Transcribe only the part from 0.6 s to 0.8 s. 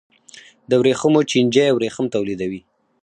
د